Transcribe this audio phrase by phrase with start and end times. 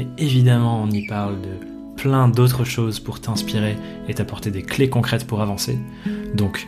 [0.00, 3.76] mais évidemment on y parle de plein d'autres choses pour t'inspirer
[4.08, 5.78] et t'apporter des clés concrètes pour avancer.
[6.34, 6.66] Donc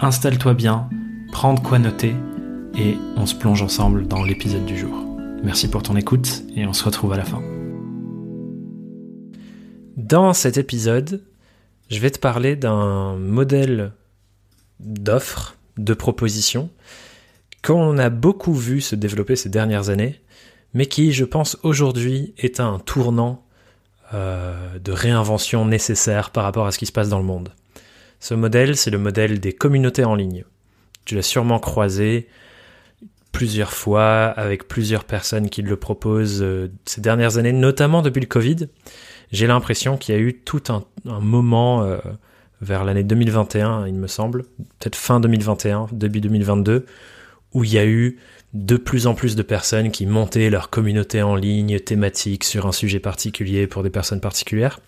[0.00, 0.88] installe-toi bien,
[1.32, 2.14] prends de quoi noter
[2.74, 4.94] et on se plonge ensemble dans l'épisode du jour.
[5.44, 7.42] Merci pour ton écoute et on se retrouve à la fin.
[9.96, 11.22] Dans cet épisode,
[11.90, 13.92] je vais te parler d'un modèle
[14.80, 16.70] d'offre, de proposition,
[17.62, 20.22] qu'on a beaucoup vu se développer ces dernières années
[20.74, 23.44] mais qui, je pense, aujourd'hui est un tournant
[24.14, 27.50] euh, de réinvention nécessaire par rapport à ce qui se passe dans le monde.
[28.20, 30.44] Ce modèle, c'est le modèle des communautés en ligne.
[31.04, 32.28] Tu l'as sûrement croisé
[33.32, 38.26] plusieurs fois avec plusieurs personnes qui le proposent euh, ces dernières années, notamment depuis le
[38.26, 38.68] Covid.
[39.32, 40.84] J'ai l'impression qu'il y a eu tout un,
[41.20, 41.98] moment euh,
[42.60, 44.44] vers l'année 2021, il me semble,
[44.78, 46.84] peut-être fin 2021, début 2022,
[47.54, 48.18] où il y a eu
[48.52, 52.72] de plus en plus de personnes qui montaient leur communauté en ligne thématique sur un
[52.72, 54.80] sujet particulier pour des personnes particulières.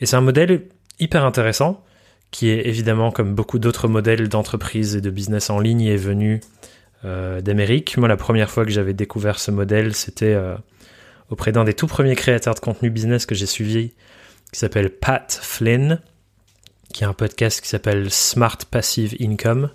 [0.00, 0.62] Et c'est un modèle
[1.00, 1.84] hyper intéressant
[2.30, 6.40] qui est évidemment comme beaucoup d'autres modèles d'entreprise et de business en ligne est venu
[7.04, 7.96] euh, d'Amérique.
[7.98, 10.56] Moi la première fois que j'avais découvert ce modèle c'était euh,
[11.30, 13.92] auprès d'un des tout premiers créateurs de contenu business que j'ai suivi
[14.52, 16.00] qui s'appelle Pat Flynn
[16.94, 19.70] qui a un podcast qui s'appelle Smart Passive Income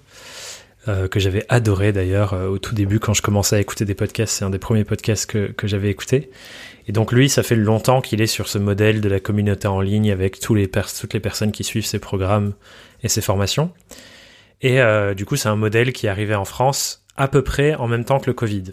[0.87, 3.93] euh, que j'avais adoré d'ailleurs euh, au tout début quand je commençais à écouter des
[3.93, 4.37] podcasts.
[4.37, 6.29] C'est un des premiers podcasts que, que j'avais écouté.
[6.87, 9.81] Et donc lui, ça fait longtemps qu'il est sur ce modèle de la communauté en
[9.81, 12.53] ligne avec tous les toutes les personnes qui suivent ses programmes
[13.03, 13.71] et ses formations.
[14.61, 17.75] Et euh, du coup, c'est un modèle qui est arrivé en France à peu près
[17.75, 18.71] en même temps que le Covid.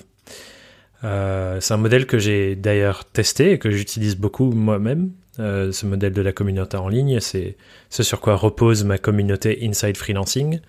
[1.03, 5.11] C'est un modèle que j'ai d'ailleurs testé et que j'utilise beaucoup moi-même.
[5.37, 7.59] Ce modèle de la communauté en ligne, c'est
[7.91, 10.61] ce sur quoi repose ma communauté Inside Freelancing.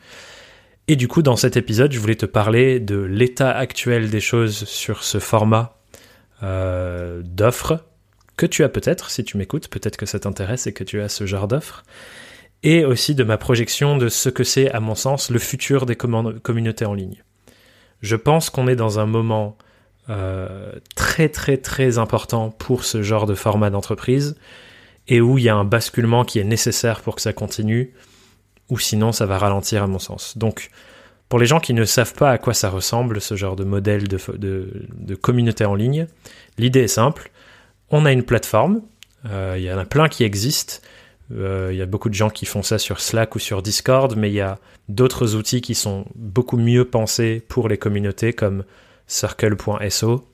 [0.87, 4.65] Et du coup, dans cet épisode, je voulais te parler de l'état actuel des choses
[4.65, 5.79] sur ce format
[6.43, 7.85] euh, d'offre
[8.37, 11.09] que tu as peut-être, si tu m'écoutes, peut-être que ça t'intéresse et que tu as
[11.09, 11.83] ce genre d'offre,
[12.61, 15.95] et aussi de ma projection de ce que c'est, à mon sens, le futur des
[15.95, 17.23] communautés en ligne.
[18.01, 19.57] Je pense qu'on est dans un moment
[20.09, 24.35] euh, très très très important pour ce genre de format d'entreprise,
[25.07, 27.93] et où il y a un basculement qui est nécessaire pour que ça continue
[28.69, 30.37] ou sinon ça va ralentir à mon sens.
[30.37, 30.69] Donc,
[31.29, 34.07] pour les gens qui ne savent pas à quoi ça ressemble, ce genre de modèle
[34.07, 36.07] de, communauté en ligne,
[36.57, 37.31] l'idée est simple.
[37.89, 38.81] On a une plateforme,
[39.29, 40.75] euh, il y en a plein qui existent.
[41.33, 44.15] Euh, il y a beaucoup de gens qui font ça sur Slack ou sur Discord,
[44.15, 44.59] mais il y a
[44.89, 48.63] d'autres outils qui sont beaucoup mieux pensés pour les communautés comme
[49.07, 50.27] Circle.so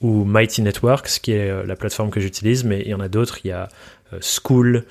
[0.00, 3.08] ou Mighty Networks, qui est euh, la plateforme que j'utilise, mais il y en a
[3.08, 3.38] d'autres.
[3.44, 3.68] Il y a
[4.20, 4.84] School,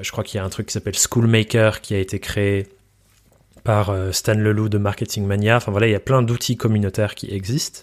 [0.00, 2.68] je crois qu'il y a un truc qui s'appelle Schoolmaker qui a été créé
[3.66, 5.56] par euh, Stan Leloup de Marketing Mania.
[5.56, 7.80] Enfin voilà, il y a plein d'outils communautaires qui existent.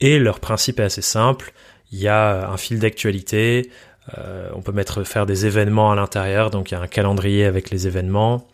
[0.00, 1.54] Et leur principe est assez simple.
[1.90, 3.70] Il y a un fil d'actualité.
[4.18, 6.50] Euh, on peut mettre faire des événements à l'intérieur.
[6.50, 8.46] Donc il y a un calendrier avec les événements.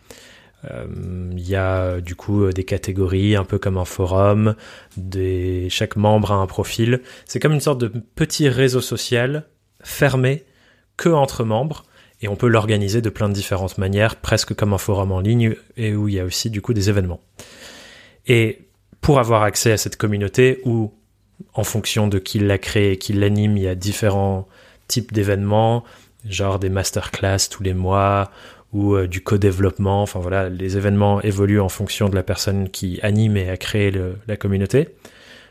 [0.63, 4.55] il y a du coup des catégories, un peu comme un forum.
[5.69, 7.01] Chaque membre a un profil.
[7.25, 9.47] C'est comme une sorte de petit réseau social
[9.83, 10.45] fermé
[10.95, 11.83] que entre membres
[12.21, 15.55] et on peut l'organiser de plein de différentes manières, presque comme un forum en ligne,
[15.77, 17.21] et où il y a aussi du coup des événements.
[18.27, 18.59] Et
[19.01, 20.93] pour avoir accès à cette communauté, où
[21.53, 24.47] en fonction de qui l'a créé et qui l'anime, il y a différents
[24.87, 25.83] types d'événements,
[26.27, 28.29] genre des masterclass tous les mois,
[28.73, 32.99] ou euh, du co-développement, enfin voilà, les événements évoluent en fonction de la personne qui
[33.01, 33.91] anime et a créé
[34.27, 34.89] la communauté.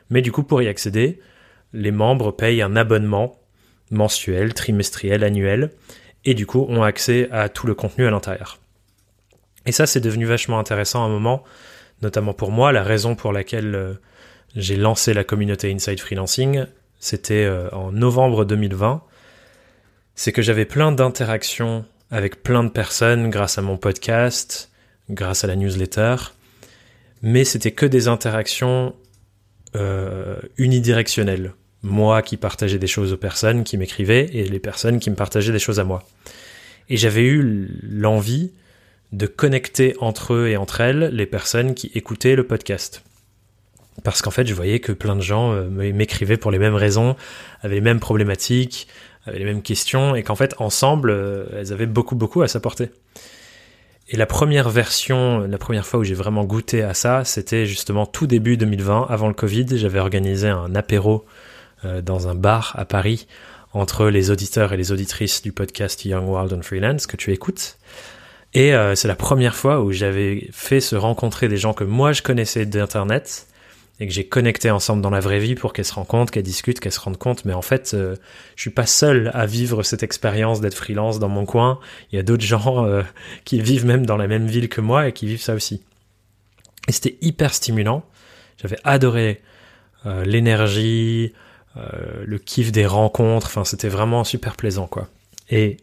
[0.09, 1.21] Mais du coup, pour y accéder,
[1.73, 3.39] les membres payent un abonnement
[3.91, 5.71] mensuel, trimestriel, annuel,
[6.25, 8.59] et du coup ont accès à tout le contenu à l'intérieur.
[9.67, 11.45] Et ça, c'est devenu vachement intéressant à un moment,
[12.03, 12.73] notamment pour moi.
[12.73, 13.95] La raison pour laquelle euh,
[14.57, 16.67] j'ai lancé la communauté Inside Freelancing,
[16.99, 19.03] c'était euh, en novembre 2020.
[20.15, 24.71] C'est que j'avais plein d'interactions avec plein de personnes grâce à mon podcast,
[25.09, 26.17] grâce à la newsletter,
[27.23, 28.95] mais c'était que des interactions
[29.77, 35.11] euh, unidirectionnelles moi qui partageais des choses aux personnes qui m'écrivaient et les personnes qui
[35.11, 36.03] me partageaient des choses à moi.
[36.89, 38.53] Et j'avais eu l'envie
[39.13, 43.03] de connecter entre eux et entre elles les personnes qui écoutaient le podcast.
[44.05, 47.17] parce qu'en fait, je voyais que plein de gens euh, m'écrivaient pour les mêmes raisons,
[47.61, 48.89] avaient les mêmes problématiques,
[49.27, 52.89] avaient les mêmes questions, et qu'en fait, ensemble, euh, elles avaient beaucoup, beaucoup à s'apporter.
[54.09, 58.07] Et la première version, la première fois où j'ai vraiment goûté à ça, c'était justement
[58.07, 59.67] tout début 2020, avant le Covid.
[59.75, 61.27] J'avais organisé un apéro
[61.85, 63.27] dans un bar à Paris
[63.73, 67.79] entre les auditeurs et les auditrices du podcast Young World on Freelance que tu écoutes.
[68.53, 72.23] Et c'est la première fois où j'avais fait se rencontrer des gens que moi je
[72.23, 73.47] connaissais d'internet
[74.01, 76.81] et que j'ai connecté ensemble dans la vraie vie pour qu'elles se rencontrent, qu'elles discutent,
[76.81, 77.45] qu'elles se rendent compte.
[77.45, 78.17] Mais en fait, euh,
[78.57, 81.79] je suis pas seul à vivre cette expérience d'être freelance dans mon coin.
[82.11, 83.03] Il y a d'autres gens euh,
[83.45, 85.83] qui vivent même dans la même ville que moi et qui vivent ça aussi.
[86.89, 88.03] Et c'était hyper stimulant.
[88.57, 89.43] J'avais adoré
[90.07, 91.35] euh, l'énergie,
[91.77, 93.47] le kiff des rencontres.
[93.47, 95.09] Enfin, c'était vraiment super plaisant, quoi.
[95.51, 95.79] Et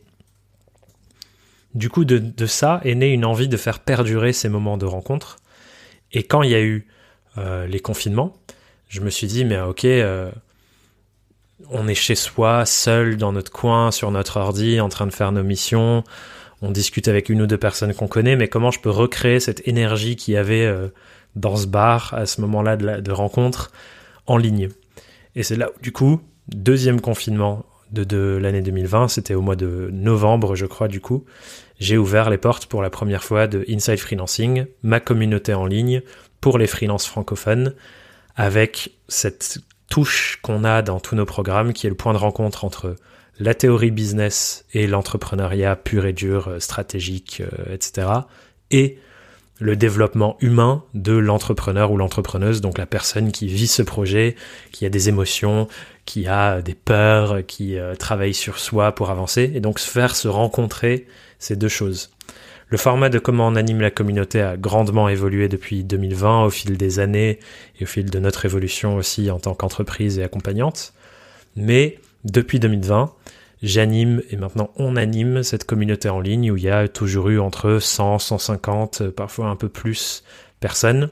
[1.74, 4.86] du coup, de, de ça est née une envie de faire perdurer ces moments de
[4.86, 5.38] rencontre.
[6.12, 6.88] Et quand il y a eu
[7.38, 8.36] euh, les confinements,
[8.90, 10.32] je me suis dit, mais ok, euh,
[11.70, 15.32] on est chez soi, seul dans notre coin, sur notre ordi, en train de faire
[15.32, 16.04] nos missions,
[16.62, 19.68] on discute avec une ou deux personnes qu'on connaît, mais comment je peux recréer cette
[19.68, 20.88] énergie qu'il y avait euh,
[21.36, 23.72] dans ce bar à ce moment-là de, de rencontre
[24.26, 24.70] en ligne?
[25.38, 26.20] Et c'est là du coup,
[26.50, 31.26] deuxième confinement de, l'année 2020, c'était au mois de novembre, je crois, du coup,
[31.80, 36.02] j'ai ouvert les portes pour la première fois de Inside Freelancing, ma communauté en ligne,
[36.42, 37.76] pour les freelances francophones,
[38.36, 42.66] avec cette touche qu'on a dans tous nos programmes, qui est le point de rencontre
[42.66, 42.96] entre
[43.40, 48.08] la théorie business et l'entrepreneuriat pur et dur, euh, stratégique, euh, etc.
[48.72, 48.98] Et
[49.60, 54.36] le développement humain de l'entrepreneur ou l'entrepreneuse, donc la personne qui vit ce projet,
[54.72, 55.68] qui a des émotions,
[56.06, 60.16] qui a des peurs, qui euh, travaille sur soi pour avancer, et donc se faire
[60.16, 61.08] se rencontrer
[61.40, 62.12] ces deux choses.
[62.70, 66.78] Le format de comment on anime la communauté a grandement évolué depuis 2020 au fil
[66.78, 67.40] des années
[67.80, 70.94] et au fil de notre évolution aussi en tant qu'entreprise et accompagnante.
[71.56, 73.14] Mais depuis 2020,
[73.62, 77.40] j'anime et maintenant on anime cette communauté en ligne où il y a toujours eu
[77.40, 80.24] entre 100, 150, parfois un peu plus
[80.60, 81.10] personnes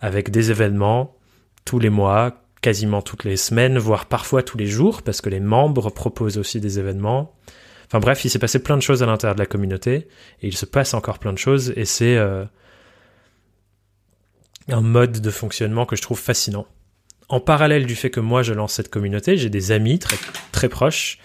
[0.00, 1.16] avec des événements
[1.64, 5.40] tous les mois, quasiment toutes les semaines, voire parfois tous les jours parce que les
[5.40, 7.34] membres proposent aussi des événements.
[7.86, 10.08] Enfin bref, il s'est passé plein de choses à l'intérieur de la communauté
[10.42, 12.44] et il se passe encore plein de choses et c'est euh,
[14.68, 16.66] un mode de fonctionnement que je trouve fascinant.
[17.28, 20.16] En parallèle du fait que moi je lance cette communauté, j'ai des amis très,
[20.52, 21.18] très proches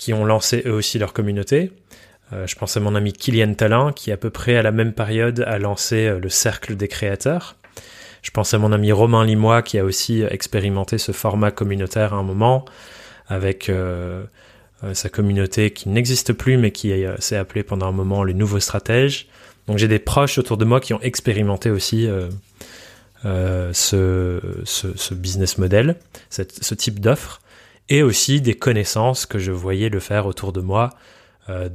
[0.00, 1.72] qui ont lancé eux aussi leur communauté.
[2.32, 4.94] Euh, je pense à mon ami Kylian Talin qui à peu près à la même
[4.94, 7.56] période a lancé euh, le cercle des créateurs.
[8.22, 12.16] Je pense à mon ami Romain Limois qui a aussi expérimenté ce format communautaire à
[12.16, 12.64] un moment
[13.28, 14.24] avec euh,
[14.94, 19.28] sa communauté qui n'existe plus mais qui s'est appelée pendant un moment le nouveau stratège.
[19.66, 22.08] Donc j'ai des proches autour de moi qui ont expérimenté aussi
[23.24, 25.96] ce, business model,
[26.30, 27.40] ce type d'offre,
[27.90, 30.90] et aussi des connaissances que je voyais le faire autour de moi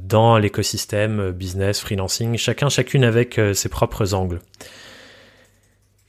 [0.02, 4.40] dans l'écosystème business, freelancing, chacun, chacune avec ses propres angles.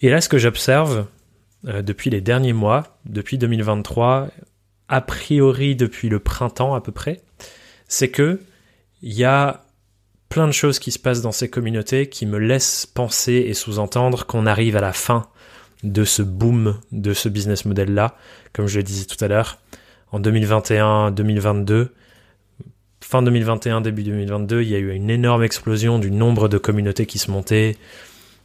[0.01, 1.06] Et là, ce que j'observe
[1.63, 4.30] depuis les derniers mois, depuis 2023,
[4.88, 7.19] a priori depuis le printemps à peu près,
[7.89, 8.39] c'est que
[9.01, 9.65] il y a
[10.30, 14.25] plein de choses qui se passent dans ces communautés qui me laissent penser et sous-entendre
[14.25, 15.27] qu'on arrive à la fin
[15.83, 18.15] de ce boom de ce business model là,
[18.54, 19.59] comme je le disais tout à l'heure,
[20.12, 21.90] en 2021-2022.
[23.02, 27.06] Fin 2021, début 2022, il y a eu une énorme explosion du nombre de communautés
[27.06, 27.78] qui se montaient.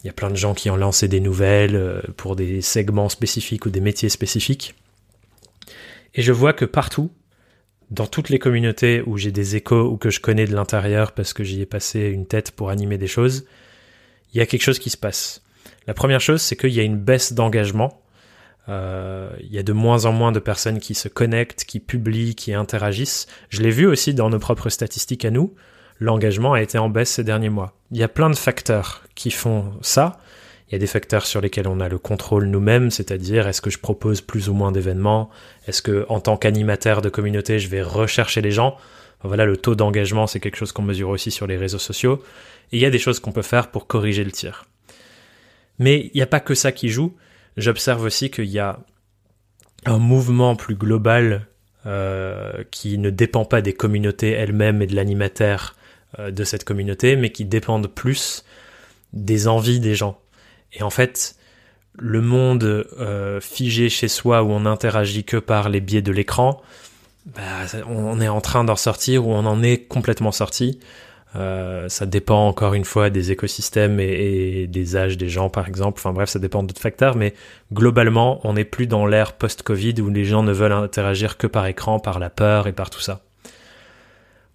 [0.03, 3.09] Il y a plein de gens qui ont lancé des nouvelles euh, pour des segments
[3.09, 4.75] spécifiques ou des métiers spécifiques.
[6.15, 7.11] Et je vois que partout,
[7.91, 11.33] dans toutes les communautés où j'ai des échos ou que je connais de l'intérieur parce
[11.33, 13.47] que j'y ai passé une tête pour animer des choses,
[14.33, 15.43] il y a quelque chose qui se passe.
[15.87, 18.02] La première chose, c'est qu'il y a une baisse d'engagement.
[18.69, 22.35] Euh, il y a de moins en moins de personnes qui se connectent, qui publient,
[22.35, 23.27] qui interagissent.
[23.49, 25.55] Je l'ai vu aussi dans nos propres statistiques à nous.
[25.99, 27.75] L'engagement a été en baisse ces derniers mois.
[27.91, 30.19] Il y a plein de facteurs qui font ça.
[30.69, 33.71] Il y a des facteurs sur lesquels on a le contrôle nous-mêmes, c'est-à-dire est-ce que
[33.71, 35.29] je propose plus ou moins d'événements,
[35.67, 38.79] est-ce que en tant qu'animateur de communauté, je vais rechercher les gens?
[39.25, 42.23] voilà, le taux d'engagement, c'est quelque chose qu'on mesure aussi sur les réseaux sociaux.
[42.73, 44.67] Et il y a des choses qu'on peut faire pour corriger le tir.
[45.79, 47.15] Mais il n'y a pas que ça qui joue.
[47.57, 48.79] J'observe aussi qu'il y a
[49.85, 51.47] un mouvement plus global
[51.87, 55.75] euh, qui ne dépend pas des communautés elles-mêmes et de l'animateur
[56.19, 58.45] euh, de cette communauté, mais qui dépendent plus
[59.13, 60.19] des envies des gens.
[60.73, 61.37] Et en fait,
[61.99, 62.63] le monde
[62.99, 66.63] euh, figé chez soi où on n'interagit que par les biais de l'écran,
[67.27, 67.41] bah,
[67.87, 70.81] on est en train d'en sortir ou on en est complètement sorti.
[71.35, 75.99] Euh, ça dépend encore une fois des écosystèmes et, des âges des gens, par exemple.
[75.99, 77.35] Enfin bref, ça dépend d'autres facteurs, mais
[77.73, 81.67] globalement, on n'est plus dans l'ère post-Covid où les gens ne veulent interagir que par
[81.67, 83.21] écran, par la peur et par tout ça.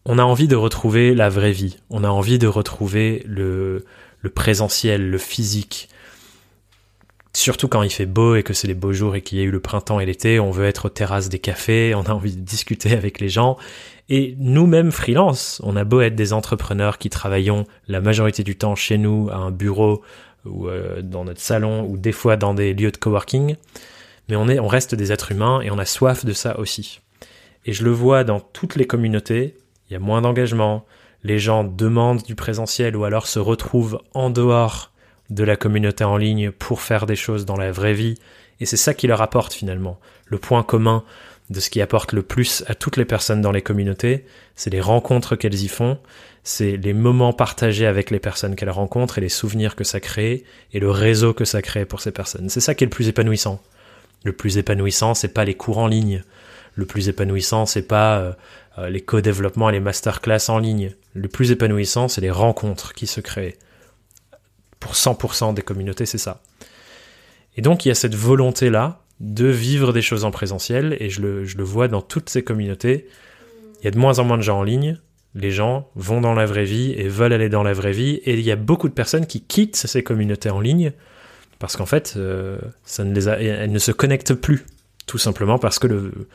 [0.06, 1.78] On a envie de retrouver la vraie vie.
[1.90, 3.84] On a envie de retrouver le,
[4.22, 5.90] le présentiel, le physique.
[7.48, 9.46] Surtout quand il fait beau et que c'est les beaux jours et qu'il y a
[9.46, 12.36] eu le printemps et l'été, on veut être aux terrasses des cafés, on a envie
[12.36, 13.56] de discuter avec les gens
[14.10, 18.76] et nous-mêmes freelance, on a beau être des entrepreneurs qui travaillons la majorité du temps
[18.76, 20.02] chez nous, à un bureau
[20.44, 23.56] ou euh, dans notre salon ou des fois dans des lieux de coworking,
[24.28, 27.00] mais on est, on reste des êtres humains et on a soif de ça aussi.
[27.66, 29.56] Et je le vois dans toutes les communautés,
[29.90, 30.86] il y a moins d'engagement,
[31.24, 34.92] les gens demandent du présentiel ou alors se retrouvent en dehors
[35.30, 38.16] de la communauté en ligne pour faire des choses dans la vraie vie.
[38.60, 40.00] Et c'est ça qui leur apporte finalement.
[40.26, 41.04] Le point commun
[41.50, 44.82] de ce qui apporte le plus à toutes les personnes dans les communautés, c'est les
[44.82, 45.98] rencontres qu'elles y font,
[46.44, 50.44] c'est les moments partagés avec les personnes qu'elles rencontrent et les souvenirs que ça crée
[50.74, 52.50] et le réseau que ça crée pour ces personnes.
[52.50, 53.62] C'est ça qui est le plus épanouissant.
[54.24, 56.24] Le plus épanouissant, c'est pas les cours en ligne.
[56.76, 58.32] Le plus épanouissant, c'est pas euh,
[58.78, 60.92] euh, les co-développements et les masterclass en ligne.
[61.14, 63.58] Le plus épanouissant, c'est les rencontres qui se créent.
[64.88, 66.42] Pour 100% des communautés, c'est ça.
[67.58, 71.22] Et donc, il y a cette volonté-là de vivre des choses en présentiel, et je
[71.22, 73.08] le, je le vois dans toutes ces communautés.
[73.82, 74.98] Il y a de moins en moins de gens en ligne,
[75.36, 78.36] les gens vont dans la vraie vie et veulent aller dans la vraie vie, et
[78.36, 80.94] il y a beaucoup de personnes qui quittent ces communautés en ligne,
[81.60, 84.66] parce qu'en fait, euh, ça ne les elles ne se connectent plus,
[85.06, 86.30] tout simplement parce que le,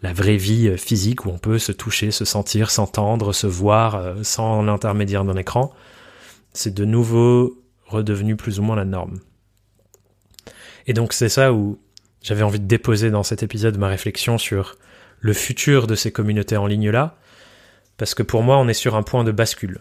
[0.00, 4.14] la vraie vie physique, où on peut se toucher, se sentir, s'entendre, se voir euh,
[4.22, 5.74] sans l'intermédiaire d'un écran,
[6.54, 9.20] c'est de nouveau redevenu plus ou moins la norme.
[10.86, 11.78] Et donc c'est ça où
[12.22, 14.76] j'avais envie de déposer dans cet épisode ma réflexion sur
[15.20, 17.18] le futur de ces communautés en ligne-là,
[17.96, 19.80] parce que pour moi, on est sur un point de bascule.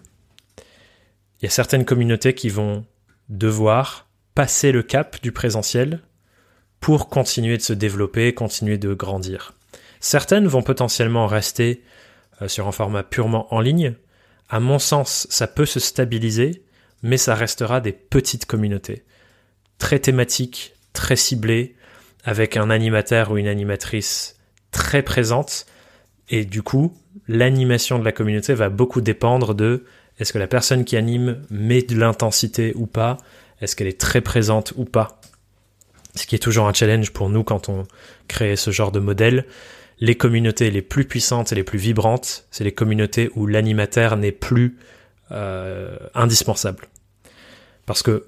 [1.39, 2.85] Il y a certaines communautés qui vont
[3.29, 6.01] devoir passer le cap du présentiel
[6.81, 9.53] pour continuer de se développer, continuer de grandir.
[9.99, 11.83] Certaines vont potentiellement rester
[12.41, 13.95] euh, sur un format purement en ligne.
[14.49, 16.63] À mon sens, ça peut se stabiliser,
[17.01, 19.03] mais ça restera des petites communautés,
[19.77, 21.75] très thématiques, très ciblées,
[22.23, 24.35] avec un animateur ou une animatrice
[24.71, 25.65] très présente.
[26.29, 26.95] Et du coup,
[27.27, 29.85] l'animation de la communauté va beaucoup dépendre de
[30.19, 33.17] est-ce que la personne qui anime met de l'intensité ou pas?
[33.61, 35.21] Est-ce qu'elle est très présente ou pas?
[36.15, 37.87] Ce qui est toujours un challenge pour nous quand on
[38.27, 39.45] crée ce genre de modèle.
[40.01, 44.31] Les communautés les plus puissantes et les plus vibrantes, c'est les communautés où l'animateur n'est
[44.31, 44.77] plus
[45.31, 46.87] euh, indispensable.
[47.85, 48.25] Parce que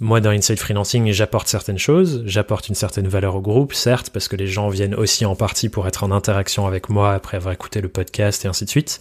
[0.00, 4.26] moi, dans Inside Freelancing, j'apporte certaines choses, j'apporte une certaine valeur au groupe, certes, parce
[4.26, 7.54] que les gens viennent aussi en partie pour être en interaction avec moi après avoir
[7.54, 9.00] écouté le podcast et ainsi de suite.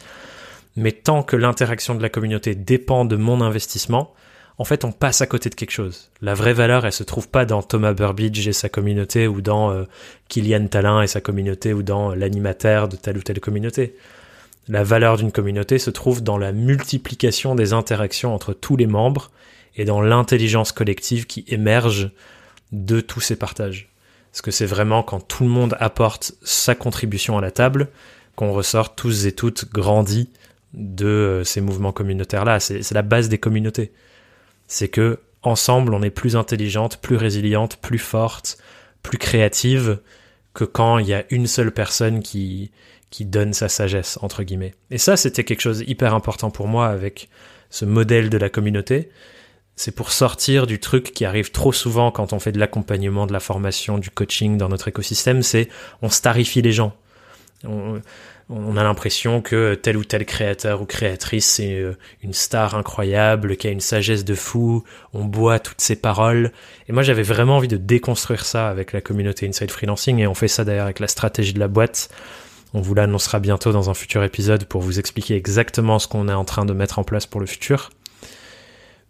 [0.75, 4.13] Mais tant que l'interaction de la communauté dépend de mon investissement,
[4.59, 6.11] en fait, on passe à côté de quelque chose.
[6.21, 9.71] La vraie valeur, elle se trouve pas dans Thomas Burbidge et sa communauté, ou dans
[9.71, 9.85] euh,
[10.29, 13.95] Kylian Talin et sa communauté, ou dans l'animateur de telle ou telle communauté.
[14.67, 19.31] La valeur d'une communauté se trouve dans la multiplication des interactions entre tous les membres
[19.75, 22.11] et dans l'intelligence collective qui émerge
[22.71, 23.89] de tous ces partages.
[24.31, 27.89] Parce que c'est vraiment quand tout le monde apporte sa contribution à la table
[28.35, 30.29] qu'on ressort tous et toutes grandis
[30.73, 32.59] de euh, ces mouvements communautaires-là.
[32.59, 33.91] C'est la base des communautés.
[34.67, 38.57] C'est que ensemble, on est plus intelligente, plus résiliente, plus forte,
[39.03, 39.99] plus créative
[40.53, 42.71] que quand il y a une seule personne qui,
[43.13, 44.73] qui donne sa sagesse, entre guillemets.
[44.89, 47.29] Et ça, c'était quelque chose hyper important pour moi avec
[47.69, 49.09] ce modèle de la communauté
[49.75, 53.33] c'est pour sortir du truc qui arrive trop souvent quand on fait de l'accompagnement, de
[53.33, 55.67] la formation, du coaching dans notre écosystème, c'est
[56.01, 56.95] on starifie les gens.
[57.65, 58.01] On,
[58.75, 63.67] a l'impression que tel ou tel créateur ou créatrice c'est euh, une star incroyable, qui
[63.67, 66.51] a une sagesse de fou, on boit toutes ses paroles.
[66.89, 70.33] Et moi j'avais vraiment envie de déconstruire ça avec la communauté Inside Freelancing et on
[70.33, 72.09] fait ça d'ailleurs avec la stratégie de la boîte.
[72.73, 76.33] On vous l'annoncera bientôt dans un futur épisode pour vous expliquer exactement ce qu'on est
[76.33, 77.91] en train de mettre en place pour le futur.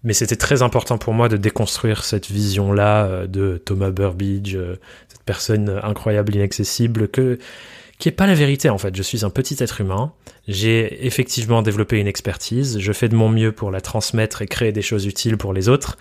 [0.03, 4.75] Mais c'était très important pour moi de déconstruire cette vision-là euh, de Thomas Burbidge, euh,
[5.07, 8.93] cette personne incroyable, inaccessible, qui est pas la vérité en fait.
[8.95, 10.11] Je suis un petit être humain.
[10.49, 12.79] J'ai effectivement développé une expertise.
[12.79, 15.69] Je fais de mon mieux pour la transmettre et créer des choses utiles pour les
[15.69, 15.97] autres.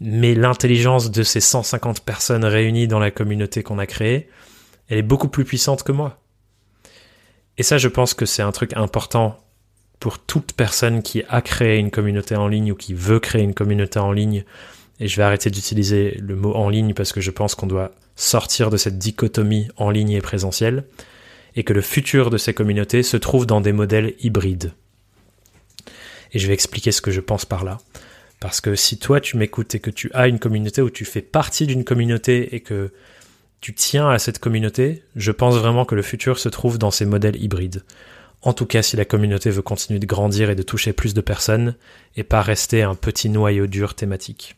[0.00, 4.28] Mais l'intelligence de ces 150 personnes réunies dans la communauté qu'on a créée,
[4.88, 6.20] elle est beaucoup plus puissante que moi.
[7.58, 9.38] Et ça, je pense que c'est un truc important
[10.00, 13.54] pour toute personne qui a créé une communauté en ligne ou qui veut créer une
[13.54, 14.44] communauté en ligne,
[15.00, 17.92] et je vais arrêter d'utiliser le mot en ligne parce que je pense qu'on doit
[18.14, 20.84] sortir de cette dichotomie en ligne et présentiel,
[21.54, 24.72] et que le futur de ces communautés se trouve dans des modèles hybrides.
[26.32, 27.78] Et je vais expliquer ce que je pense par là.
[28.40, 31.22] Parce que si toi tu m'écoutes et que tu as une communauté ou tu fais
[31.22, 32.92] partie d'une communauté et que
[33.74, 37.42] tiens à cette communauté, je pense vraiment que le futur se trouve dans ces modèles
[37.42, 37.84] hybrides.
[38.42, 41.20] En tout cas, si la communauté veut continuer de grandir et de toucher plus de
[41.20, 41.74] personnes,
[42.16, 44.56] et pas rester un petit noyau dur thématique.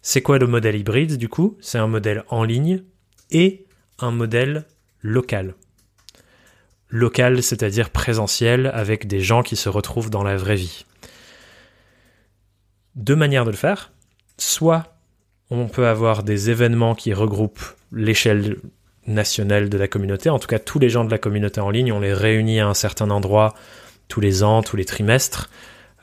[0.00, 1.56] C'est quoi le modèle hybride du coup?
[1.60, 2.82] C'est un modèle en ligne
[3.30, 3.66] et
[3.98, 4.64] un modèle
[5.00, 5.54] local.
[6.88, 10.84] Local, c'est-à-dire présentiel, avec des gens qui se retrouvent dans la vraie vie.
[12.96, 13.92] Deux manières de le faire.
[14.38, 14.91] Soit
[15.58, 18.56] on peut avoir des événements qui regroupent l'échelle
[19.06, 20.30] nationale de la communauté.
[20.30, 22.68] En tout cas, tous les gens de la communauté en ligne, on les réunit à
[22.68, 23.54] un certain endroit
[24.08, 25.50] tous les ans, tous les trimestres.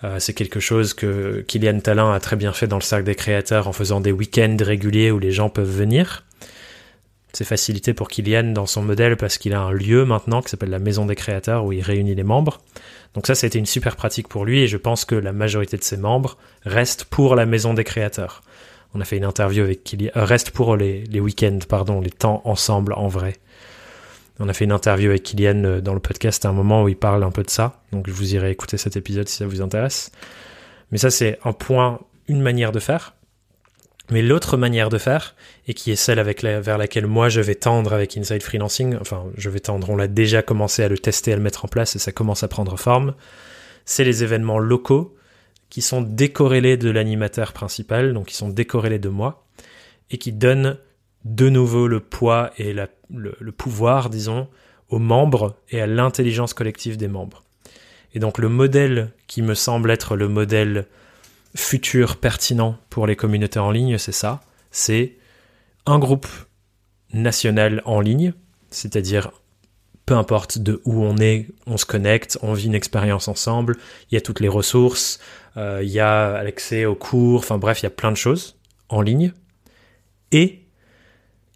[0.04, 3.16] Euh, c'est quelque chose que Kylian Talin a très bien fait dans le cercle des
[3.16, 6.26] créateurs en faisant des week-ends réguliers où les gens peuvent venir.
[7.34, 10.70] C'est facilité pour Kylian dans son modèle parce qu'il a un lieu maintenant qui s'appelle
[10.70, 12.62] la Maison des créateurs où il réunit les membres.
[13.14, 15.84] Donc ça, c'était une super pratique pour lui et je pense que la majorité de
[15.84, 18.42] ses membres restent pour la Maison des créateurs.
[18.94, 22.42] On a fait une interview avec Kylian, euh, reste pour les, week-ends, pardon, les temps
[22.46, 23.36] ensemble en vrai.
[24.40, 26.90] On a fait une interview avec Kylian euh, dans le podcast à un moment où
[26.90, 27.82] il parle un peu de ça.
[27.92, 30.12] Donc je vous irai écouter cet épisode si ça vous intéresse.
[30.92, 33.14] Mais ça, c'est un point, une manière de faire.
[34.12, 35.36] Mais l'autre manière de faire,
[35.68, 39.50] et qui est celle vers laquelle moi je vais tendre avec Inside Freelancing, enfin je
[39.52, 42.00] vais tendre, on l'a déjà commencé à le tester, à le mettre en place et
[42.00, 43.14] ça commence à prendre forme,
[43.86, 45.16] c'est les événements locaux
[45.70, 49.46] qui sont décorrélés de l'animateur principal, donc qui sont décorrélés de moi,
[50.10, 50.78] et qui donnent
[51.26, 52.88] de nouveau le poids et le,
[53.40, 54.48] le, pouvoir, disons,
[54.90, 57.44] aux membres et à l'intelligence collective des membres.
[58.14, 60.88] Et donc le modèle qui me semble être le modèle
[61.56, 65.18] futur pertinent pour les communautés en ligne, c'est ça, c'est
[65.86, 66.28] un groupe
[67.14, 68.34] national en ligne,
[68.72, 69.32] c'est-à-dire
[70.10, 73.78] peu importe de où on est, on se connecte, on vit une expérience ensemble,
[74.10, 75.20] il y a toutes les ressources,
[75.56, 78.58] euh, il y a l'accès aux cours, enfin bref, il y a plein de choses
[78.90, 79.34] en ligne.
[80.32, 80.64] Et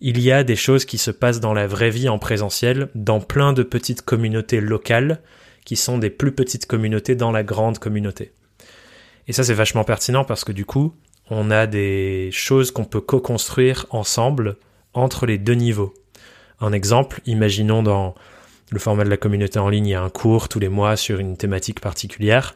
[0.01, 3.19] il y a des choses qui se passent dans la vraie vie en présentiel, dans
[3.19, 5.24] plein de petites communautés locales,
[5.65, 8.34] qui sont des plus petites communautés dans la grande communauté.
[9.27, 10.93] Et ça c'est vachement pertinent parce que du coup,
[11.32, 14.58] on a des choses qu'on peut co-construire ensemble
[14.93, 15.95] entre les deux niveaux.
[16.60, 18.13] Un exemple, imaginons dans
[18.73, 20.97] le format de la communauté en ligne, il y a un cours tous les mois
[20.97, 22.55] sur une thématique particulière.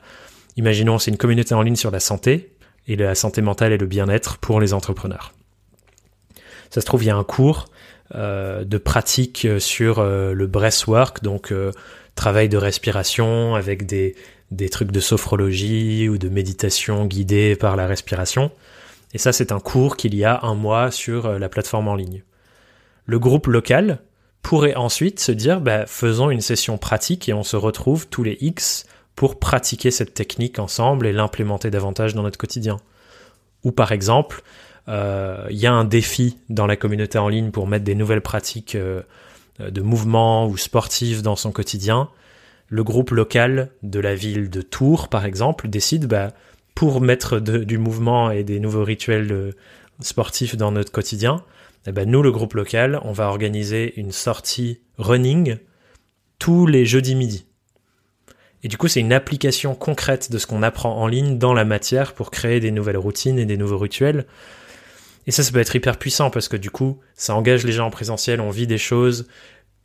[0.58, 3.86] Imaginons, c'est une communauté en ligne sur la santé, et la santé mentale et le
[3.86, 5.34] bien-être pour les entrepreneurs.
[6.70, 7.66] Ça se trouve, il y a un cours
[8.16, 11.72] euh, de pratique sur euh, le breathwork, donc euh,
[12.16, 14.16] travail de respiration avec des,
[14.52, 18.52] des trucs de sophrologie ou de méditation guidée par la respiration.
[19.14, 22.24] Et ça, c'est un cours qu'il y a un mois sur la plateforme en ligne.
[23.06, 24.00] Le groupe local
[24.42, 28.38] pourrait ensuite se dire, bah, faisons une session pratique et on se retrouve tous les
[28.40, 32.78] X pour pratiquer cette technique ensemble et l'implémenter davantage dans notre quotidien.
[33.64, 34.44] Ou par exemple,
[34.88, 38.22] euh, il y a un défi dans la communauté en ligne pour mettre des nouvelles
[38.22, 39.02] pratiques euh,
[39.60, 42.10] de mouvement ou sportives dans son quotidien.
[42.70, 46.32] Le groupe local de la ville de Tours, par exemple, décide bah,
[46.76, 49.52] pour mettre du mouvement et des nouveaux rituels euh,
[50.00, 51.44] sportifs dans notre quotidien,
[51.88, 55.58] eh ben, nous, le groupe local, on va organiser une sortie running
[56.38, 57.46] tous les jeudis midi.
[58.62, 61.64] Et du coup, c'est une application concrète de ce qu'on apprend en ligne dans la
[61.64, 64.26] matière pour créer des nouvelles routines et des nouveaux rituels.
[65.28, 67.88] Et ça, ça peut être hyper puissant parce que du coup, ça engage les gens
[67.88, 69.28] en présentiel, on vit des choses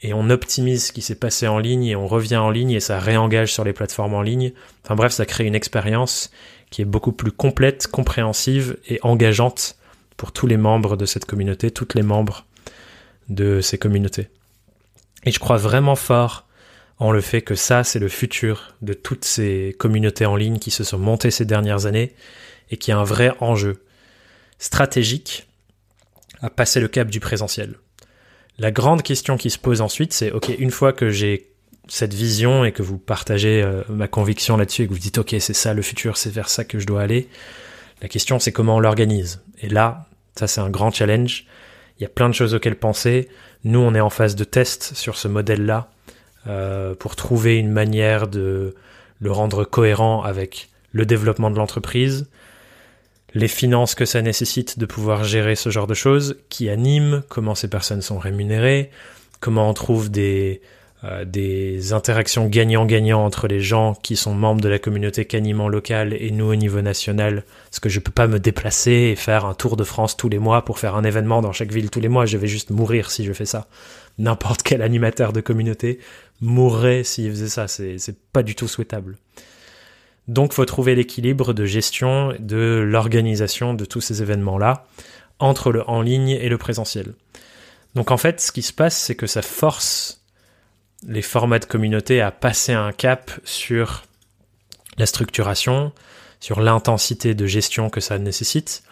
[0.01, 2.81] et on optimise ce qui s'est passé en ligne et on revient en ligne et
[2.81, 4.53] ça réengage sur les plateformes en ligne.
[4.85, 6.33] Enfin bref, ça crée une expérience
[6.71, 9.77] qui est beaucoup plus complète, compréhensive et engageante
[10.23, 12.47] pour tous les membres de cette communauté, toutes les membres
[13.29, 14.29] de ces communautés.
[15.25, 16.47] Et je crois vraiment fort
[17.01, 20.71] en le fait que ça, c'est le futur de toutes ces communautés en ligne qui
[20.71, 22.15] se sont montées ces dernières années
[22.71, 23.83] et qui a un vrai enjeu
[24.61, 25.49] stratégique
[26.41, 27.75] à passer le cap du présentiel.
[28.61, 31.51] La grande question qui se pose ensuite, c'est ok, une fois que j'ai
[31.89, 35.35] cette vision et que vous partagez euh, ma conviction là-dessus et que vous dites ok,
[35.41, 37.29] c'est ça le futur, c'est vers ça que je dois aller.
[38.03, 39.43] La question, c'est comment on l'organise.
[39.61, 41.47] Et là, ça c'est un grand challenge.
[41.99, 43.29] Il y a plein de choses auxquelles penser.
[43.65, 45.91] Nous, on est en phase de test sur ce modèle-là
[46.49, 48.75] euh, pour trouver une manière de
[49.21, 52.29] le rendre cohérent avec le développement de l'entreprise,
[53.35, 57.55] les finances que ça nécessite de pouvoir gérer ce genre de choses, qui anime, comment
[57.55, 58.91] ces personnes sont rémunérées,
[59.41, 60.61] comment on trouve des,
[61.05, 66.15] euh, des interactions gagnant-gagnant entre les gens qui sont membres de la communauté quasiment locale
[66.15, 69.55] et nous au niveau national, parce que je peux pas me déplacer et faire un
[69.55, 72.09] tour de France tous les mois pour faire un événement dans chaque ville tous les
[72.09, 73.67] mois, je vais juste mourir si je fais ça.
[74.19, 75.99] N'importe quel animateur de communauté
[76.41, 77.67] mourrait s'il faisait ça.
[77.67, 79.17] C'est pas du tout souhaitable.
[80.29, 84.87] Donc, faut trouver l'équilibre de gestion, de l'organisation de tous ces événements-là
[85.41, 87.15] entre le en ligne et le présentiel.
[87.97, 90.22] Donc, en fait, ce qui se passe, c'est que ça force
[91.07, 94.05] les formats de communauté à passer un cap sur
[94.99, 95.93] la structuration,
[96.41, 98.83] sur l'intensité de gestion que ça nécessite.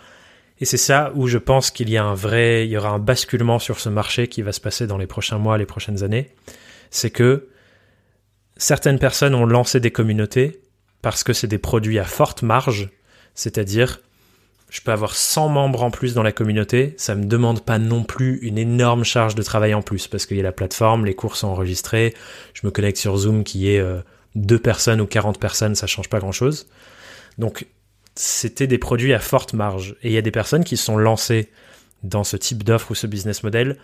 [0.61, 2.99] Et c'est ça où je pense qu'il y a un vrai, il y aura un
[2.99, 6.31] basculement sur ce marché qui va se passer dans les prochains mois, les prochaines années.
[6.90, 7.49] C'est que
[8.57, 10.61] certaines personnes ont lancé des communautés
[11.03, 12.90] parce que c'est des produits à forte marge,
[13.35, 14.01] c'est-à-dire
[14.70, 18.04] je peux avoir 100 membres en plus dans la communauté, ça me demande pas non
[18.04, 21.14] plus une énorme charge de travail en plus parce qu'il y a la plateforme, les
[21.14, 22.14] cours sont enregistrés,
[22.54, 24.00] je me connecte sur Zoom qui est euh,
[24.37, 26.68] deux personnes ou 40 personnes, ça change pas grand-chose.
[27.37, 27.66] Donc
[28.14, 30.96] c'était des produits à forte marge et il y a des personnes qui se sont
[30.96, 31.50] lancées
[32.04, 33.76] dans ce type d'offre ou ce business model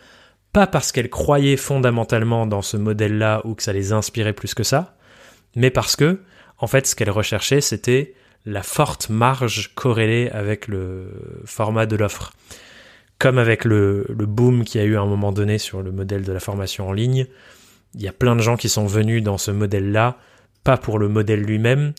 [0.53, 4.63] pas parce qu'elles croyaient fondamentalement dans ce modèle-là ou que ça les inspirait plus que
[4.63, 4.97] ça,
[5.55, 6.21] mais parce que
[6.59, 8.15] en fait ce qu'elles recherchaient c'était
[8.47, 12.33] la forte marge corrélée avec le format de l'offre.
[13.19, 16.23] Comme avec le, boom qu'il y a eu à un moment donné sur le modèle
[16.23, 17.27] de la formation en ligne,
[17.95, 20.19] il y a plein de gens qui sont venus dans ce modèle-là,
[20.65, 21.93] pas pour le modèle lui-même,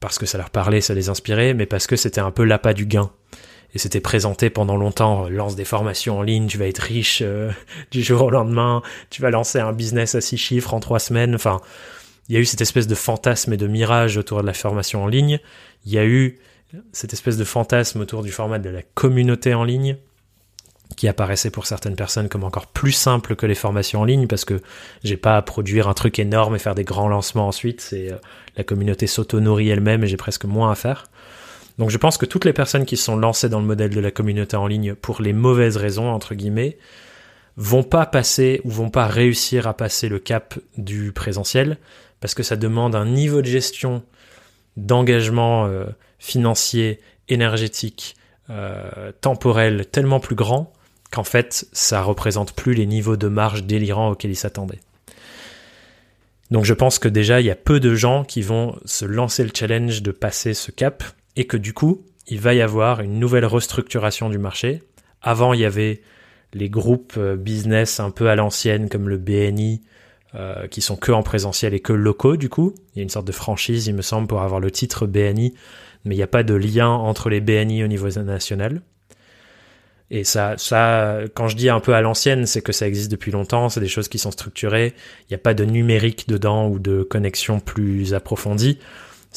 [0.00, 2.74] parce que ça leur parlait, ça les inspirait, mais parce que c'était un peu l'appât
[2.74, 3.10] du gain.
[3.74, 7.50] Et c'était présenté pendant longtemps, lance des formations en ligne, tu vas être riche euh,
[7.90, 11.34] du jour au lendemain, tu vas lancer un business à six chiffres en trois semaines,
[11.34, 11.60] enfin,
[12.28, 15.04] il y a eu cette espèce de fantasme et de mirage autour de la formation
[15.04, 15.40] en ligne,
[15.86, 16.38] il y a eu
[16.92, 19.96] cette espèce de fantasme autour du format de la communauté en ligne,
[20.96, 24.44] qui apparaissait pour certaines personnes comme encore plus simple que les formations en ligne parce
[24.44, 24.60] que
[25.04, 27.80] j'ai pas à produire un truc énorme et faire des grands lancements ensuite.
[27.80, 28.16] C'est euh,
[28.56, 31.04] la communauté s'auto-nourrit elle-même et j'ai presque moins à faire.
[31.78, 34.00] Donc je pense que toutes les personnes qui se sont lancées dans le modèle de
[34.00, 36.78] la communauté en ligne pour les mauvaises raisons entre guillemets
[37.56, 41.78] vont pas passer ou vont pas réussir à passer le cap du présentiel
[42.20, 44.02] parce que ça demande un niveau de gestion
[44.76, 45.84] d'engagement euh,
[46.18, 48.16] financier, énergétique,
[48.50, 50.72] euh, temporel tellement plus grand
[51.10, 54.80] qu'en fait ça représente plus les niveaux de marge délirants auxquels ils s'attendaient.
[56.50, 59.44] Donc je pense que déjà il y a peu de gens qui vont se lancer
[59.44, 61.04] le challenge de passer ce cap
[61.36, 64.82] et que du coup il va y avoir une nouvelle restructuration du marché.
[65.20, 66.00] Avant il y avait
[66.54, 69.82] les groupes euh, business un peu à l'ancienne comme le BNI
[70.34, 72.74] euh, qui sont que en présentiel et que locaux du coup.
[72.94, 75.54] Il y a une sorte de franchise, il me semble, pour avoir le titre BNI,
[76.04, 78.82] mais il n'y a pas de lien entre les BNI au niveau national.
[80.10, 83.30] Et ça, ça, quand je dis un peu à l'ancienne, c'est que ça existe depuis
[83.30, 86.78] longtemps, c'est des choses qui sont structurées, il n'y a pas de numérique dedans ou
[86.78, 88.78] de connexion plus approfondie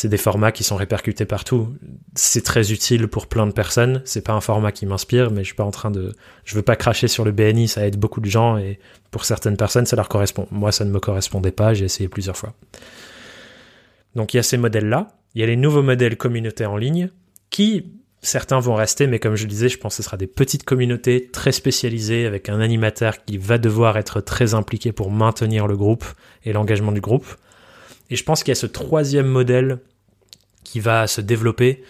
[0.01, 1.75] c'est des formats qui sont répercutés partout.
[2.15, 4.01] C'est très utile pour plein de personnes.
[4.03, 6.63] C'est pas un format qui m'inspire, mais je suis pas en train de, je veux
[6.63, 7.67] pas cracher sur le BNI.
[7.67, 8.79] Ça aide beaucoup de gens et
[9.11, 10.47] pour certaines personnes, ça leur correspond.
[10.49, 11.75] Moi, ça ne me correspondait pas.
[11.75, 12.55] J'ai essayé plusieurs fois.
[14.15, 15.09] Donc, il y a ces modèles-là.
[15.35, 17.11] Il y a les nouveaux modèles communautés en ligne
[17.51, 20.25] qui, certains vont rester, mais comme je le disais, je pense que ce sera des
[20.25, 25.67] petites communautés très spécialisées avec un animateur qui va devoir être très impliqué pour maintenir
[25.67, 26.05] le groupe
[26.43, 27.27] et l'engagement du groupe.
[28.09, 29.77] Et je pense qu'il y a ce troisième modèle
[30.71, 31.83] qui va se développer.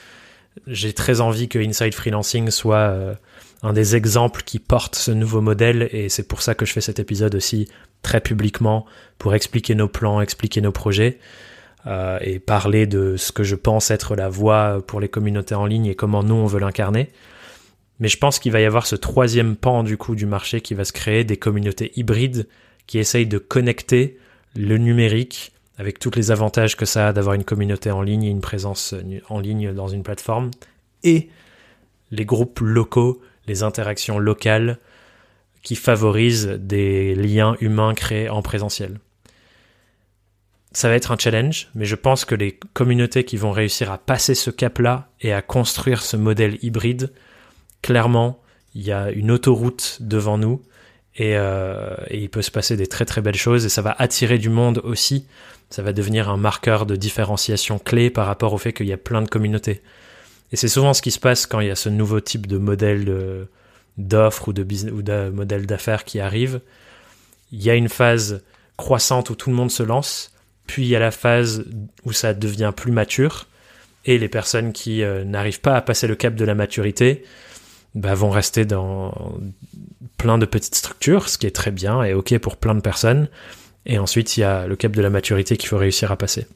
[0.66, 3.14] J'ai très envie que Inside Freelancing soit euh,
[3.62, 6.82] un des exemples qui porte ce nouveau modèle et c'est pour ça que je fais
[6.82, 7.68] cet épisode aussi
[8.02, 8.88] très publiquement
[9.20, 11.20] pour expliquer nos plans, expliquer nos projets
[11.86, 15.68] euh, et parler de ce que je pense être la voie pour les communautés en
[15.68, 17.10] ligne et comment nous on veut l'incarner.
[18.00, 20.74] Mais je pense qu'il va y avoir ce troisième pan du coup du marché qui
[20.74, 22.48] va se créer des communautés hybrides
[22.88, 24.18] qui essayent de connecter
[24.56, 28.30] le numérique avec tous les avantages que ça a d'avoir une communauté en ligne et
[28.30, 28.94] une présence
[29.30, 30.52] en ligne dans une plateforme,
[31.04, 31.30] et
[32.12, 34.78] les groupes locaux, les interactions locales
[35.64, 39.00] qui favorisent des liens humains créés en présentiel.
[40.72, 43.98] Ça va être un challenge, mais je pense que les communautés qui vont réussir à
[43.98, 47.12] passer ce cap-là et à construire ce modèle hybride,
[47.82, 48.40] clairement,
[48.76, 50.62] il y a une autoroute devant nous
[51.16, 54.38] et, euh, il peut se passer des très très belles choses et ça va attirer
[54.38, 55.26] du monde aussi
[55.72, 58.98] ça va devenir un marqueur de différenciation clé par rapport au fait qu'il y a
[58.98, 59.82] plein de communautés.
[60.52, 62.58] Et c'est souvent ce qui se passe quand il y a ce nouveau type de
[62.58, 63.48] modèle
[63.98, 66.60] d'offre ou de, ou de modèle d'affaires qui arrive.
[67.54, 68.44] Il y a une phase
[68.76, 70.34] croissante où tout le monde se lance,
[70.68, 71.64] puis il y a la phase
[72.04, 73.48] où ça devient plus mature,
[74.04, 77.24] et les personnes qui euh, n'arrivent pas à passer le cap de la maturité
[77.96, 79.38] bah, vont rester dans
[80.18, 83.30] plein de petites structures, ce qui est très bien et ok pour plein de personnes.
[83.86, 86.48] Et ensuite, il y a le cap de la maturité qu'il faut réussir à passer.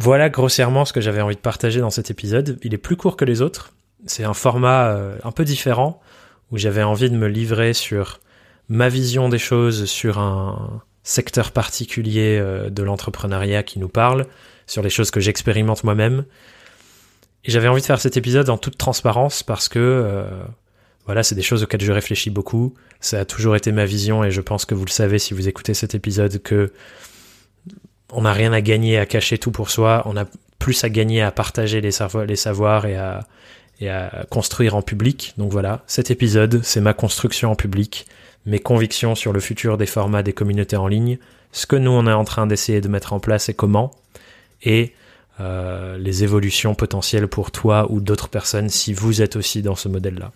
[0.00, 2.58] Voilà grossièrement ce que j'avais envie de partager dans cet épisode.
[2.62, 3.72] Il est plus court que les autres.
[4.06, 6.00] C'est un format euh, un peu différent
[6.52, 8.20] où j'avais envie de me livrer sur
[8.68, 14.26] ma vision des choses sur un secteur particulier euh, de l'entrepreneuriat qui nous parle,
[14.66, 16.24] sur les choses que j'expérimente moi-même.
[17.44, 20.28] Et j'avais envie de faire cet épisode en toute transparence parce que euh,
[21.08, 22.74] voilà, c'est des choses auxquelles je réfléchis beaucoup.
[23.00, 25.48] Ça a toujours été ma vision et je pense que vous le savez si vous
[25.48, 26.70] écoutez cet épisode que
[28.12, 30.26] on n'a rien à gagner à cacher tout pour soi, on a
[30.58, 33.26] plus à gagner à partager les, savoirs et à,
[33.80, 35.32] et à construire en public.
[35.38, 38.06] Donc voilà, cet épisode, c'est ma construction en public,
[38.44, 41.16] mes convictions sur le futur des formats des communautés en ligne,
[41.52, 43.92] ce que nous on est en train d'essayer de mettre en place et comment,
[44.62, 44.92] et
[45.40, 49.88] euh, les évolutions potentielles pour toi ou d'autres personnes si vous êtes aussi dans ce
[49.88, 50.32] modèle-là.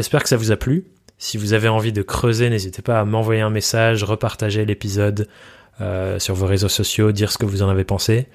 [0.00, 0.86] J'espère que ça vous a plu.
[1.18, 5.28] Si vous avez envie de creuser, n'hésitez pas à m'envoyer un message, repartager l'épisode
[5.82, 8.26] euh, sur vos réseaux sociaux, dire ce que vous en avez pensé.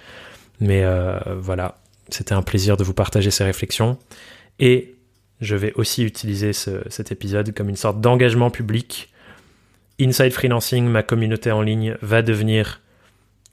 [0.60, 3.98] Mais euh, voilà, c'était un plaisir de vous partager ces réflexions.
[4.60, 4.94] Et
[5.42, 9.12] je vais aussi utiliser cet épisode comme une sorte d'engagement public.
[10.00, 12.80] Inside Freelancing, ma communauté en ligne, va devenir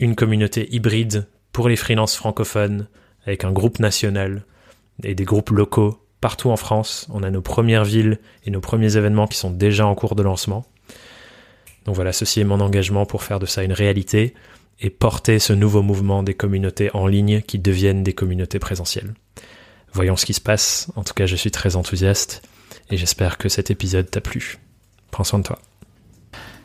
[0.01, 2.88] une communauté hybride pour les freelances francophones,
[3.25, 4.44] avec un groupe national
[5.03, 7.07] et des groupes locaux partout en France.
[7.13, 10.23] On a nos premières villes et nos premiers événements qui sont déjà en cours de
[10.23, 10.65] lancement.
[11.85, 14.33] Donc voilà, ceci est mon engagement pour faire de ça une réalité
[14.81, 19.15] et porter ce nouveau mouvement des communautés en ligne qui deviennent des communautés présentielles.
[19.93, 20.91] Voyons ce qui se passe.
[20.97, 22.43] En tout cas, je suis très enthousiaste
[22.89, 24.59] et j'espère que cet épisode t'a plu.
[25.11, 25.59] Prends soin de toi.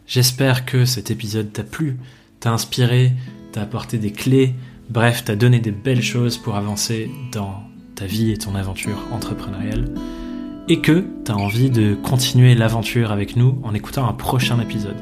[0.06, 1.98] J'espère que cet épisode t'a plu,
[2.40, 3.12] t'a inspiré,
[3.52, 4.54] t'a apporté des clés,
[4.90, 7.67] bref, t'a donné des belles choses pour avancer dans
[7.98, 9.86] ta vie et ton aventure entrepreneuriale,
[10.70, 14.98] et que t'as envie de continuer l'aventure avec nous en écoutant un prochain épisode.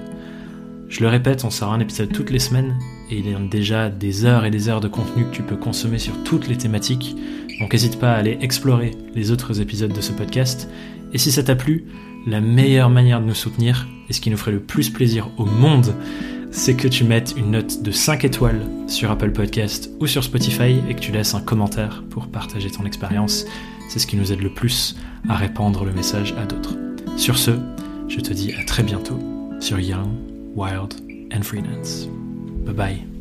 [0.87, 2.77] Je le répète, on sort un épisode toutes les semaines
[3.09, 5.57] et il y a déjà des heures et des heures de contenu que tu peux
[5.57, 7.17] consommer sur toutes les thématiques.
[7.59, 10.69] Donc n'hésite pas à aller explorer les autres épisodes de ce podcast.
[11.11, 11.85] Et si ça t'a plu,
[12.27, 15.45] la meilleure manière de nous soutenir, et ce qui nous ferait le plus plaisir au
[15.45, 15.93] monde,
[16.51, 20.79] c'est que tu mettes une note de 5 étoiles sur Apple Podcast ou sur Spotify
[20.89, 23.45] et que tu laisses un commentaire pour partager ton expérience.
[23.89, 24.95] C'est ce qui nous aide le plus
[25.29, 26.75] à répandre le message à d'autres.
[27.17, 27.51] Sur ce,
[28.07, 29.19] je te dis à très bientôt
[29.59, 30.09] sur Young,
[30.55, 30.93] Wild
[31.33, 32.07] and Freelance.
[32.65, 33.14] Bye bye.